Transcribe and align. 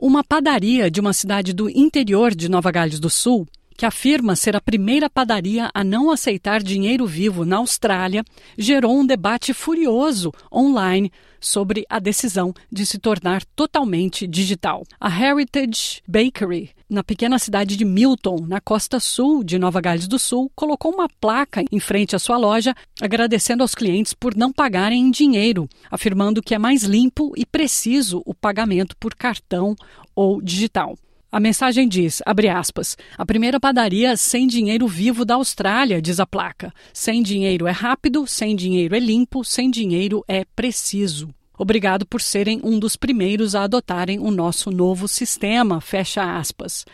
Uma 0.00 0.22
padaria 0.22 0.88
de 0.88 1.00
uma 1.00 1.12
cidade 1.12 1.52
do 1.52 1.68
interior 1.68 2.32
de 2.32 2.48
Nova 2.48 2.70
Gales 2.70 3.00
do 3.00 3.10
Sul 3.10 3.48
que 3.78 3.86
afirma 3.86 4.34
ser 4.34 4.56
a 4.56 4.60
primeira 4.60 5.08
padaria 5.08 5.70
a 5.72 5.84
não 5.84 6.10
aceitar 6.10 6.60
dinheiro 6.60 7.06
vivo 7.06 7.44
na 7.44 7.58
Austrália, 7.58 8.24
gerou 8.58 8.98
um 8.98 9.06
debate 9.06 9.54
furioso 9.54 10.32
online 10.52 11.12
sobre 11.40 11.86
a 11.88 12.00
decisão 12.00 12.52
de 12.72 12.84
se 12.84 12.98
tornar 12.98 13.44
totalmente 13.54 14.26
digital. 14.26 14.82
A 14.98 15.08
Heritage 15.08 16.02
Bakery, 16.08 16.70
na 16.90 17.04
pequena 17.04 17.38
cidade 17.38 17.76
de 17.76 17.84
Milton, 17.84 18.46
na 18.48 18.60
costa 18.60 18.98
sul 18.98 19.44
de 19.44 19.60
Nova 19.60 19.80
Gales 19.80 20.08
do 20.08 20.18
Sul, 20.18 20.50
colocou 20.56 20.92
uma 20.92 21.08
placa 21.08 21.62
em 21.70 21.78
frente 21.78 22.16
à 22.16 22.18
sua 22.18 22.36
loja 22.36 22.74
agradecendo 23.00 23.62
aos 23.62 23.76
clientes 23.76 24.12
por 24.12 24.34
não 24.34 24.52
pagarem 24.52 25.02
em 25.02 25.10
dinheiro, 25.12 25.68
afirmando 25.88 26.42
que 26.42 26.52
é 26.52 26.58
mais 26.58 26.82
limpo 26.82 27.32
e 27.36 27.46
preciso 27.46 28.24
o 28.26 28.34
pagamento 28.34 28.96
por 28.96 29.14
cartão 29.14 29.76
ou 30.16 30.42
digital. 30.42 30.98
A 31.30 31.38
mensagem 31.38 31.86
diz, 31.86 32.22
abre 32.24 32.48
aspas, 32.48 32.96
a 33.16 33.26
primeira 33.26 33.60
padaria 33.60 34.16
sem 34.16 34.46
dinheiro 34.46 34.88
vivo 34.88 35.26
da 35.26 35.34
Austrália, 35.34 36.00
diz 36.00 36.18
a 36.18 36.26
placa. 36.26 36.72
Sem 36.90 37.22
dinheiro 37.22 37.66
é 37.66 37.70
rápido, 37.70 38.26
sem 38.26 38.56
dinheiro 38.56 38.96
é 38.96 38.98
limpo, 38.98 39.44
sem 39.44 39.70
dinheiro 39.70 40.24
é 40.26 40.46
preciso. 40.56 41.28
Obrigado 41.58 42.06
por 42.06 42.22
serem 42.22 42.60
um 42.64 42.78
dos 42.78 42.96
primeiros 42.96 43.54
a 43.54 43.64
adotarem 43.64 44.18
o 44.18 44.30
nosso 44.30 44.70
novo 44.70 45.06
sistema, 45.06 45.82
fecha 45.82 46.38
aspas. 46.38 46.86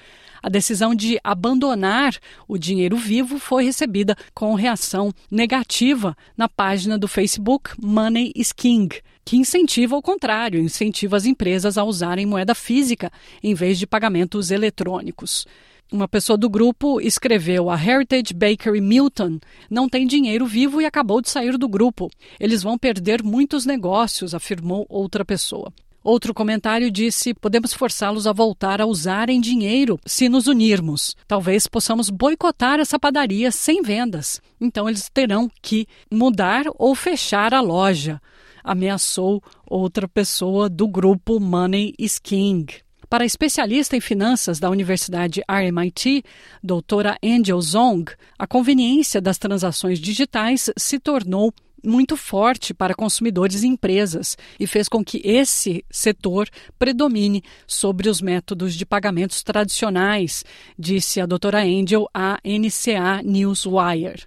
A 0.44 0.50
decisão 0.50 0.94
de 0.94 1.18
abandonar 1.24 2.18
o 2.46 2.58
dinheiro 2.58 2.98
vivo 2.98 3.38
foi 3.38 3.64
recebida 3.64 4.14
com 4.34 4.52
reação 4.52 5.10
negativa 5.30 6.14
na 6.36 6.50
página 6.50 6.98
do 6.98 7.08
Facebook 7.08 7.70
Money 7.82 8.30
is 8.36 8.52
King, 8.52 8.94
que 9.24 9.38
incentiva 9.38 9.96
o 9.96 10.02
contrário, 10.02 10.60
incentiva 10.60 11.16
as 11.16 11.24
empresas 11.24 11.78
a 11.78 11.84
usarem 11.84 12.26
moeda 12.26 12.54
física 12.54 13.10
em 13.42 13.54
vez 13.54 13.78
de 13.78 13.86
pagamentos 13.86 14.50
eletrônicos. 14.50 15.46
Uma 15.90 16.06
pessoa 16.06 16.36
do 16.36 16.50
grupo 16.50 17.00
escreveu: 17.00 17.70
A 17.70 17.82
Heritage 17.82 18.34
Bakery 18.34 18.82
Milton 18.82 19.38
não 19.70 19.88
tem 19.88 20.06
dinheiro 20.06 20.44
vivo 20.44 20.78
e 20.78 20.84
acabou 20.84 21.22
de 21.22 21.30
sair 21.30 21.56
do 21.56 21.66
grupo. 21.66 22.10
Eles 22.38 22.62
vão 22.62 22.76
perder 22.76 23.22
muitos 23.22 23.64
negócios, 23.64 24.34
afirmou 24.34 24.84
outra 24.90 25.24
pessoa. 25.24 25.72
Outro 26.04 26.34
comentário 26.34 26.90
disse: 26.90 27.32
podemos 27.32 27.72
forçá-los 27.72 28.26
a 28.26 28.32
voltar 28.32 28.78
a 28.78 28.84
usarem 28.84 29.40
dinheiro 29.40 29.98
se 30.04 30.28
nos 30.28 30.46
unirmos. 30.46 31.16
Talvez 31.26 31.66
possamos 31.66 32.10
boicotar 32.10 32.78
essa 32.78 32.98
padaria 32.98 33.50
sem 33.50 33.80
vendas. 33.80 34.38
Então 34.60 34.86
eles 34.86 35.08
terão 35.08 35.50
que 35.62 35.86
mudar 36.12 36.66
ou 36.78 36.94
fechar 36.94 37.54
a 37.54 37.62
loja, 37.62 38.20
ameaçou 38.62 39.42
outra 39.66 40.06
pessoa 40.06 40.68
do 40.68 40.86
grupo 40.86 41.40
Money 41.40 41.94
is 41.98 42.18
King. 42.18 42.66
Para 43.08 43.24
a 43.24 43.26
especialista 43.26 43.96
em 43.96 44.00
finanças 44.00 44.58
da 44.58 44.68
Universidade 44.68 45.42
RMIT, 45.48 46.22
doutora 46.62 47.16
Angel 47.24 47.60
Zong, 47.62 48.12
a 48.38 48.46
conveniência 48.46 49.22
das 49.22 49.38
transações 49.38 49.98
digitais 49.98 50.70
se 50.76 50.98
tornou 50.98 51.52
muito 51.84 52.16
forte 52.16 52.72
para 52.72 52.94
consumidores 52.94 53.62
e 53.62 53.66
empresas 53.66 54.36
e 54.58 54.66
fez 54.66 54.88
com 54.88 55.04
que 55.04 55.20
esse 55.24 55.84
setor 55.90 56.48
predomine 56.78 57.42
sobre 57.66 58.08
os 58.08 58.20
métodos 58.20 58.74
de 58.74 58.86
pagamentos 58.86 59.42
tradicionais, 59.42 60.44
disse 60.78 61.20
a 61.20 61.26
doutora 61.26 61.62
Angel 61.62 62.08
à 62.12 62.38
NCA 62.44 63.22
Newswire. 63.22 64.24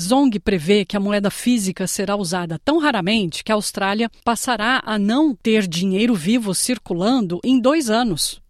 Zong 0.00 0.38
prevê 0.38 0.84
que 0.84 0.96
a 0.96 1.00
moeda 1.00 1.28
física 1.28 1.86
será 1.88 2.14
usada 2.14 2.60
tão 2.64 2.78
raramente 2.78 3.42
que 3.42 3.50
a 3.50 3.56
Austrália 3.56 4.08
passará 4.24 4.80
a 4.84 4.96
não 4.96 5.34
ter 5.34 5.66
dinheiro 5.66 6.14
vivo 6.14 6.54
circulando 6.54 7.40
em 7.42 7.60
dois 7.60 7.90
anos. 7.90 8.40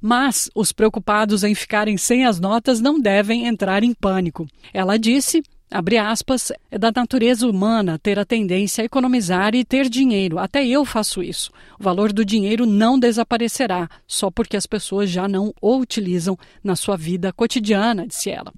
Mas 0.00 0.50
os 0.54 0.70
preocupados 0.70 1.42
em 1.44 1.54
ficarem 1.54 1.96
sem 1.96 2.26
as 2.26 2.38
notas 2.38 2.80
não 2.80 3.00
devem 3.00 3.46
entrar 3.46 3.82
em 3.82 3.94
pânico. 3.94 4.46
Ela 4.72 4.98
disse 4.98 5.42
Abre 5.70 5.98
aspas, 5.98 6.50
é 6.70 6.78
da 6.78 6.90
natureza 6.90 7.46
humana 7.46 7.98
ter 7.98 8.18
a 8.18 8.24
tendência 8.24 8.80
a 8.80 8.86
economizar 8.86 9.54
e 9.54 9.64
ter 9.64 9.88
dinheiro. 9.88 10.38
Até 10.38 10.66
eu 10.66 10.82
faço 10.82 11.22
isso. 11.22 11.50
O 11.78 11.82
valor 11.82 12.10
do 12.10 12.24
dinheiro 12.24 12.64
não 12.64 12.98
desaparecerá 12.98 13.88
só 14.06 14.30
porque 14.30 14.56
as 14.56 14.66
pessoas 14.66 15.10
já 15.10 15.28
não 15.28 15.52
o 15.60 15.76
utilizam 15.76 16.38
na 16.64 16.74
sua 16.74 16.96
vida 16.96 17.32
cotidiana, 17.34 18.06
disse 18.06 18.30
ela. 18.30 18.50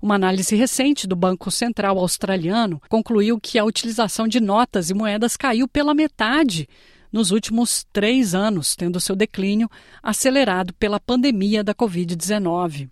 Uma 0.00 0.16
análise 0.16 0.54
recente 0.54 1.06
do 1.06 1.16
Banco 1.16 1.50
Central 1.50 1.98
Australiano 1.98 2.80
concluiu 2.88 3.40
que 3.40 3.58
a 3.58 3.64
utilização 3.64 4.28
de 4.28 4.40
notas 4.40 4.90
e 4.90 4.94
moedas 4.94 5.36
caiu 5.36 5.66
pela 5.66 5.94
metade 5.94 6.68
nos 7.10 7.30
últimos 7.30 7.86
três 7.92 8.34
anos, 8.34 8.76
tendo 8.76 9.00
seu 9.00 9.16
declínio 9.16 9.70
acelerado 10.02 10.74
pela 10.74 11.00
pandemia 11.00 11.64
da 11.64 11.74
Covid-19. 11.74 12.88